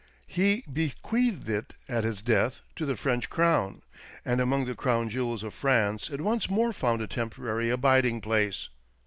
He 0.25 0.63
bequeathed 0.67 1.47
it, 1.47 1.75
at 1.87 2.03
his 2.03 2.23
death, 2.23 2.61
to 2.75 2.87
the 2.87 2.95
French 2.95 3.29
Crown, 3.29 3.83
and 4.25 4.41
among 4.41 4.65
the 4.65 4.73
Crown 4.73 5.09
jewels 5.11 5.43
of 5.43 5.53
France 5.53 6.09
it 6.09 6.21
once 6.21 6.49
more 6.49 6.73
found 6.73 7.03
a 7.03 7.07
temporary 7.07 7.69
abiding 7.69 8.19
place. 8.19 8.69